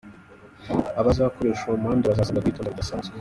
[0.99, 3.09] Abazakoresha uwo muhanda bazasabwa ubwitonzi budasanzwe.